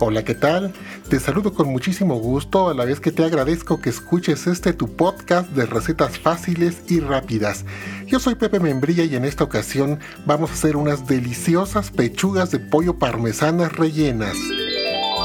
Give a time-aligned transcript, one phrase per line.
[0.00, 0.72] Hola, ¿qué tal?
[1.08, 4.94] Te saludo con muchísimo gusto a la vez que te agradezco que escuches este tu
[4.94, 7.64] podcast de recetas fáciles y rápidas.
[8.06, 12.60] Yo soy Pepe Membrilla y en esta ocasión vamos a hacer unas deliciosas pechugas de
[12.60, 14.36] pollo parmesanas rellenas.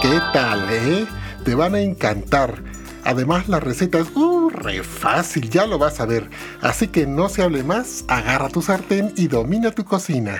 [0.02, 1.05] ¿Qué tal, eh?
[1.46, 2.64] Te van a encantar.
[3.04, 4.50] Además la receta es uh,
[4.82, 6.32] fácil, ya lo vas a ver.
[6.62, 10.40] Así que no se hable más, agarra tu sartén y domina tu cocina.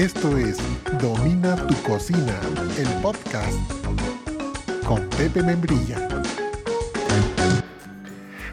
[0.00, 0.56] Esto es
[0.98, 2.40] Domina tu cocina,
[2.78, 3.54] el podcast
[4.86, 6.08] con Pepe Membrilla.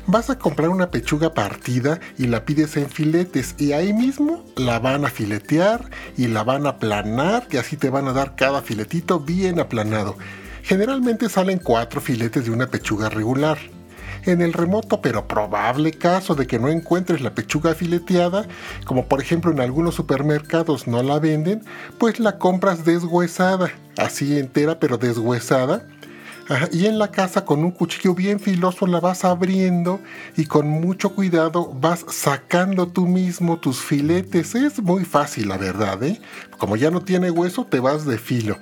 [0.08, 4.80] Vas a comprar una pechuga partida y la pides en filetes y ahí mismo la
[4.80, 8.62] van a filetear y la van a aplanar y así te van a dar cada
[8.62, 10.18] filetito bien aplanado.
[10.64, 13.58] Generalmente salen cuatro filetes de una pechuga regular.
[14.28, 18.46] En el remoto pero probable caso de que no encuentres la pechuga fileteada,
[18.84, 21.64] como por ejemplo en algunos supermercados no la venden,
[21.98, 25.88] pues la compras deshuesada, así entera pero deshuesada.
[26.74, 30.02] y en la casa con un cuchillo bien filoso la vas abriendo
[30.36, 34.56] y con mucho cuidado vas sacando tú mismo tus filetes.
[34.56, 36.20] Es muy fácil, la verdad, ¿eh?
[36.58, 38.58] Como ya no tiene hueso, te vas de filo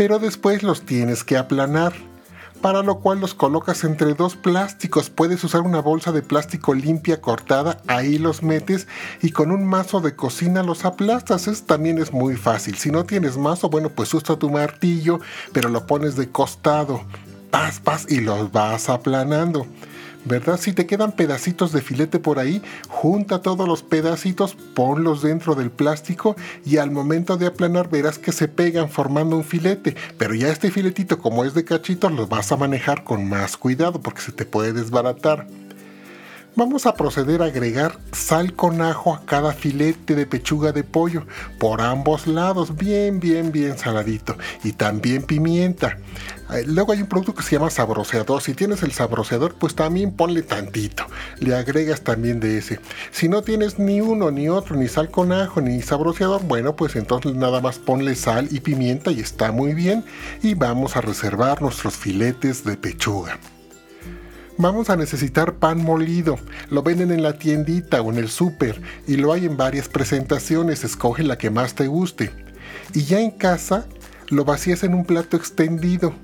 [0.00, 1.92] pero después los tienes que aplanar,
[2.60, 5.10] para lo cual los colocas entre dos plásticos.
[5.10, 8.86] Puedes usar una bolsa de plástico limpia cortada, ahí los metes
[9.22, 11.48] y con un mazo de cocina los aplastas.
[11.48, 12.76] Eso también es muy fácil.
[12.76, 15.20] Si no tienes mazo, bueno, pues usa tu martillo,
[15.52, 17.02] pero lo pones de costado.
[17.50, 19.66] Paz, paz y los vas aplanando.
[20.24, 20.58] ¿Verdad?
[20.60, 25.70] Si te quedan pedacitos de filete por ahí, junta todos los pedacitos, ponlos dentro del
[25.70, 29.96] plástico y al momento de aplanar verás que se pegan formando un filete.
[30.18, 34.00] Pero ya este filetito, como es de cachitos, lo vas a manejar con más cuidado
[34.00, 35.46] porque se te puede desbaratar.
[36.56, 41.24] Vamos a proceder a agregar sal con ajo a cada filete de pechuga de pollo
[41.60, 44.36] por ambos lados, bien, bien, bien saladito.
[44.64, 45.98] Y también pimienta.
[46.66, 48.42] Luego hay un producto que se llama sabroseador.
[48.42, 51.04] Si tienes el sabroseador, pues también ponle tantito.
[51.38, 52.80] Le agregas también de ese.
[53.12, 56.96] Si no tienes ni uno, ni otro, ni sal con ajo, ni sabroseador, bueno, pues
[56.96, 60.04] entonces nada más ponle sal y pimienta y está muy bien.
[60.42, 63.38] Y vamos a reservar nuestros filetes de pechuga.
[64.56, 66.38] Vamos a necesitar pan molido.
[66.68, 70.84] Lo venden en la tiendita o en el súper y lo hay en varias presentaciones.
[70.84, 72.30] Escoge la que más te guste.
[72.92, 73.86] Y ya en casa
[74.28, 76.14] lo vacías en un plato extendido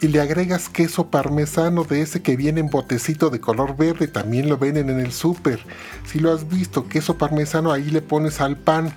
[0.00, 4.08] y le agregas queso parmesano de ese que viene en botecito de color verde.
[4.08, 5.60] También lo venden en el súper.
[6.06, 8.94] Si lo has visto, queso parmesano ahí le pones al pan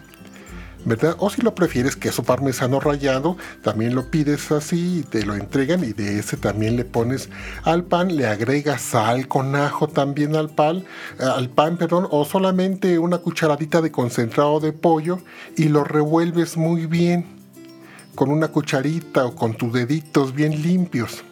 [0.86, 1.16] ¿verdad?
[1.20, 5.84] O si lo prefieres queso parmesano rallado, también lo pides así y te lo entregan
[5.84, 7.30] y de ese también le pones
[7.64, 10.84] al pan, le agregas sal con ajo también al pan,
[11.20, 15.20] al pan, perdón, o solamente una cucharadita de concentrado de pollo
[15.56, 17.41] y lo revuelves muy bien
[18.16, 21.24] con una cucharita o con tus deditos bien limpios.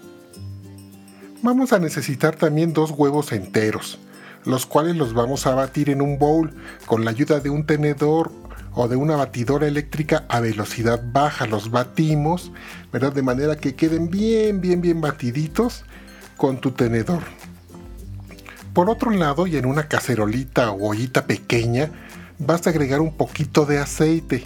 [1.41, 3.99] Vamos a necesitar también dos huevos enteros,
[4.45, 6.53] los cuales los vamos a batir en un bowl
[6.85, 8.31] con la ayuda de un tenedor
[8.73, 11.47] o de una batidora eléctrica a velocidad baja.
[11.47, 12.51] Los batimos,
[12.91, 13.13] ¿verdad?
[13.13, 15.85] De manera que queden bien, bien, bien batiditos
[16.37, 17.23] con tu tenedor.
[18.73, 21.91] Por otro lado, y en una cacerolita o ollita pequeña,
[22.37, 24.45] vas a agregar un poquito de aceite.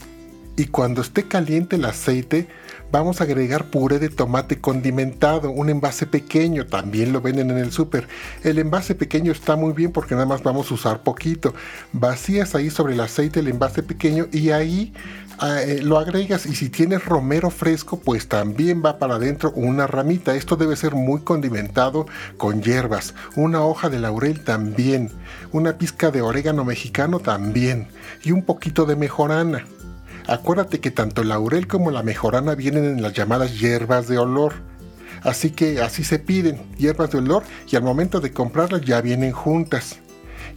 [0.55, 2.47] Y cuando esté caliente el aceite,
[2.93, 7.71] Vamos a agregar puré de tomate condimentado, un envase pequeño, también lo venden en el
[7.71, 8.07] súper.
[8.43, 11.55] El envase pequeño está muy bien porque nada más vamos a usar poquito.
[11.91, 14.93] Vacías ahí sobre el aceite el envase pequeño y ahí
[15.39, 19.87] ah, eh, lo agregas y si tienes romero fresco pues también va para adentro una
[19.87, 20.35] ramita.
[20.35, 22.05] Esto debe ser muy condimentado
[22.37, 23.15] con hierbas.
[23.35, 25.09] Una hoja de laurel también.
[25.51, 27.87] Una pizca de orégano mexicano también.
[28.23, 29.65] Y un poquito de mejorana.
[30.27, 34.53] Acuérdate que tanto el laurel como la mejorana vienen en las llamadas hierbas de olor.
[35.21, 39.31] Así que así se piden, hierbas de olor, y al momento de comprarlas ya vienen
[39.31, 39.99] juntas.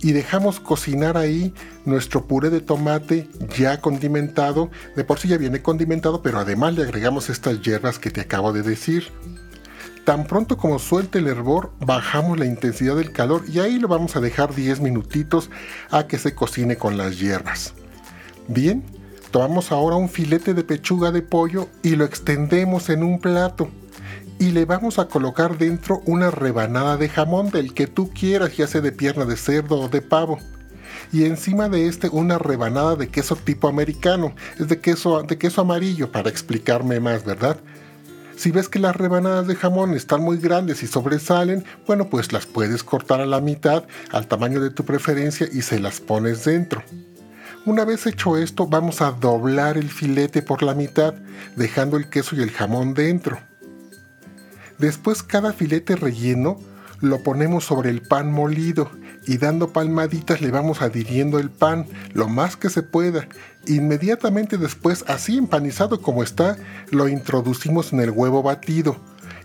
[0.00, 4.70] Y dejamos cocinar ahí nuestro puré de tomate ya condimentado.
[4.94, 8.52] De por sí ya viene condimentado, pero además le agregamos estas hierbas que te acabo
[8.52, 9.10] de decir.
[10.04, 14.14] Tan pronto como suelte el hervor, bajamos la intensidad del calor y ahí lo vamos
[14.14, 15.50] a dejar 10 minutitos
[15.90, 17.74] a que se cocine con las hierbas.
[18.46, 18.84] Bien,
[19.36, 23.68] Tomamos ahora un filete de pechuga de pollo y lo extendemos en un plato.
[24.38, 28.66] Y le vamos a colocar dentro una rebanada de jamón del que tú quieras, ya
[28.66, 30.38] sea de pierna de cerdo o de pavo.
[31.12, 35.60] Y encima de este una rebanada de queso tipo americano, es de queso, de queso
[35.60, 37.58] amarillo para explicarme más, ¿verdad?
[38.38, 42.46] Si ves que las rebanadas de jamón están muy grandes y sobresalen, bueno, pues las
[42.46, 46.82] puedes cortar a la mitad, al tamaño de tu preferencia y se las pones dentro
[47.66, 51.14] Una vez hecho esto, vamos a doblar el filete por la mitad,
[51.56, 53.40] dejando el queso y el jamón dentro.
[54.78, 56.60] Después cada filete relleno
[57.00, 58.92] lo ponemos sobre el pan molido
[59.26, 63.26] y dando palmaditas le vamos adhiriendo el pan lo más que se pueda.
[63.66, 66.56] Inmediatamente después, así empanizado como está,
[66.92, 68.96] lo introducimos en el huevo batido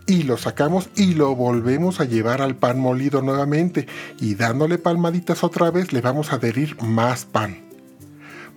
[0.06, 3.88] y lo sacamos y lo volvemos a llevar al pan molido nuevamente
[4.20, 7.71] y dándole palmaditas otra vez le vamos a adherir más pan.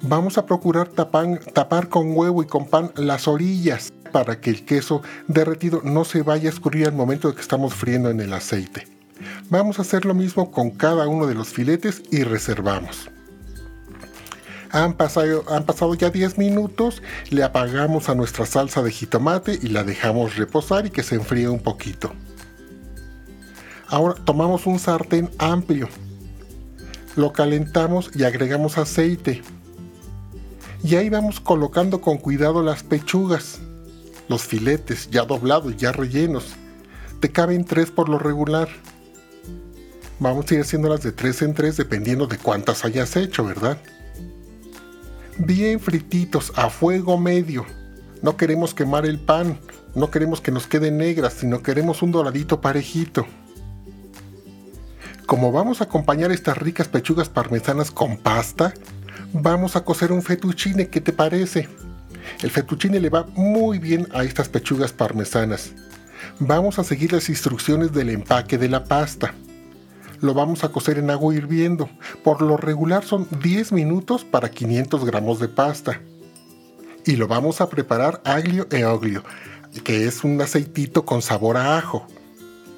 [0.02, 5.02] Vamos a procurar tapar con huevo y con pan las orillas para que el queso
[5.28, 8.86] derretido no se vaya a escurrir al momento de que estamos friendo en el aceite.
[9.48, 13.10] Vamos a hacer lo mismo con cada uno de los filetes y reservamos.
[14.70, 17.00] Han pasado, ya 10 minutos,
[17.30, 21.48] le apagamos a nuestra salsa de jitomate y la dejamos reposar y que se enfríe
[21.48, 22.12] un poquito.
[23.86, 25.88] Ahora tomamos un sartén amplio,
[27.14, 29.42] lo calentamos y agregamos aceite.
[30.84, 33.58] Y ahí vamos colocando con cuidado las pechugas,
[34.28, 36.56] los filetes ya doblados, ya rellenos.
[37.20, 38.68] Te caben tres por lo regular.
[40.20, 43.78] Vamos a ir haciéndolas de 3 en 3 dependiendo de cuántas hayas hecho, ¿verdad?
[45.38, 47.64] Bien frititos a fuego medio.
[48.20, 49.58] No queremos quemar el pan,
[49.94, 53.26] no queremos que nos quede negras, sino queremos un doradito parejito.
[55.24, 58.74] Como vamos a acompañar estas ricas pechugas parmesanas con pasta,
[59.32, 61.68] vamos a cocer un fettuccine, ¿qué te parece?
[62.42, 65.72] El fettuccine le va muy bien a estas pechugas parmesanas.
[66.38, 69.34] Vamos a seguir las instrucciones del empaque de la pasta
[70.24, 71.88] lo vamos a cocer en agua hirviendo.
[72.22, 76.00] Por lo regular son 10 minutos para 500 gramos de pasta.
[77.04, 79.22] Y lo vamos a preparar aglio e oglio,
[79.84, 82.06] que es un aceitito con sabor a ajo.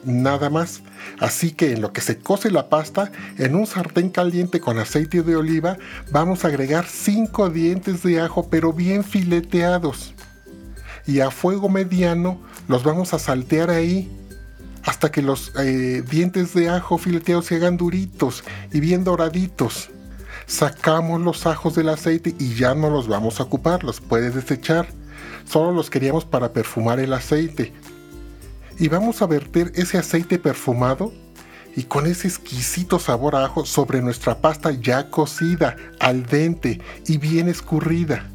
[0.07, 0.83] Nada más.
[1.19, 5.23] Así que en lo que se cose la pasta, en un sartén caliente con aceite
[5.23, 5.79] de oliva,
[6.13, 10.15] vamos a agregar 5 dientes de ajo pero bien fileteados.
[11.09, 14.09] Y a fuego mediano los vamos a saltear ahí
[14.85, 19.91] hasta que los eh, dientes de ajo fileteados se hagan duritos y bien doraditos.
[20.47, 24.87] Sacamos los ajos del aceite y ya no los vamos a ocupar, los puedes desechar.
[25.45, 27.73] Solo los queríamos para perfumar el aceite.
[28.79, 31.13] Y vamos a verter ese aceite perfumado
[31.77, 37.49] y con ese exquisito sabor ajo sobre nuestra pasta ya cocida, al dente y bien
[37.49, 38.31] escurrida.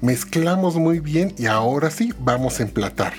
[0.00, 3.12] Mezclamos muy bien y ahora sí vamos a emplatar.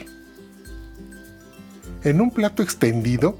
[2.03, 3.37] En un plato extendido,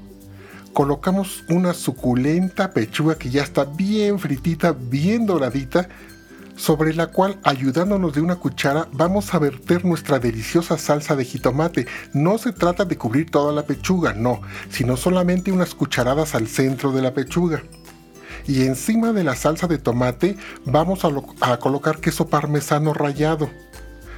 [0.72, 5.88] colocamos una suculenta pechuga que ya está bien fritita, bien doradita,
[6.56, 11.86] sobre la cual, ayudándonos de una cuchara, vamos a verter nuestra deliciosa salsa de jitomate.
[12.12, 14.40] No se trata de cubrir toda la pechuga, no,
[14.70, 17.62] sino solamente unas cucharadas al centro de la pechuga.
[18.46, 23.48] Y encima de la salsa de tomate vamos a, colocar queso parmesano rallado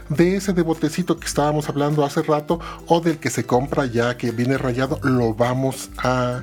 [0.09, 4.17] de ese de botecito que estábamos hablando hace rato o del que se compra ya
[4.19, 6.43] que viene rayado, lo vamos a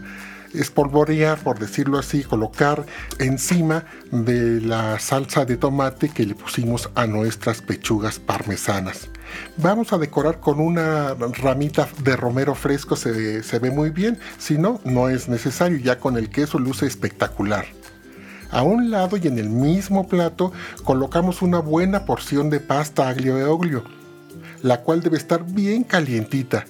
[0.53, 2.85] espolvorear, por decirlo así, colocar
[3.19, 9.09] encima de la salsa de tomate que le pusimos a nuestras pechugas parmesanas.
[9.57, 14.57] Vamos a decorar con una ramita de romero fresco, se, se ve muy bien, si
[14.57, 17.65] no, no es necesario, ya con el queso luce espectacular.
[18.51, 20.51] A un lado y en el mismo plato
[20.83, 23.85] colocamos una buena porción de pasta aglio e oglio,
[24.61, 26.65] la cual debe estar bien calientita.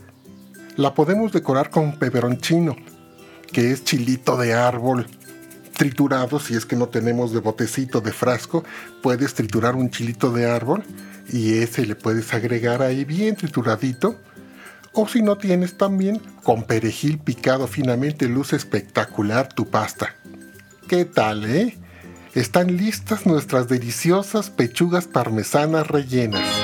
[0.78, 2.76] La podemos decorar con peperoncino,
[3.52, 5.08] que es chilito de árbol
[5.78, 8.64] triturado, si es que no tenemos de botecito de frasco,
[9.02, 10.84] puedes triturar un chilito de árbol
[11.28, 14.20] y ese le puedes agregar ahí bien trituradito.
[14.94, 20.16] O si no tienes también, con perejil picado finamente luce espectacular tu pasta.
[20.88, 21.78] ¿Qué tal, eh?
[22.36, 26.61] Están listas nuestras deliciosas pechugas parmesanas rellenas.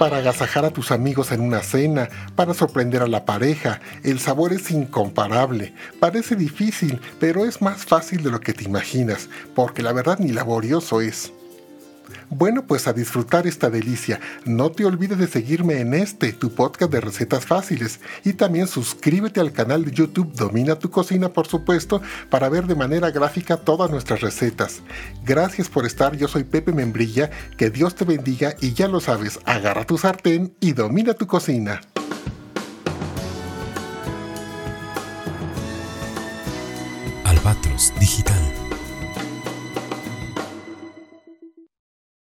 [0.00, 4.54] Para agasajar a tus amigos en una cena, para sorprender a la pareja, el sabor
[4.54, 5.74] es incomparable.
[6.00, 10.32] Parece difícil, pero es más fácil de lo que te imaginas, porque la verdad ni
[10.32, 11.34] laborioso es.
[12.28, 14.20] Bueno, pues a disfrutar esta delicia.
[14.44, 18.00] No te olvides de seguirme en este, tu podcast de recetas fáciles.
[18.24, 22.74] Y también suscríbete al canal de YouTube Domina tu Cocina, por supuesto, para ver de
[22.74, 24.82] manera gráfica todas nuestras recetas.
[25.24, 29.38] Gracias por estar, yo soy Pepe Membrilla, que Dios te bendiga y ya lo sabes,
[29.44, 31.80] agarra tu sartén y domina tu cocina.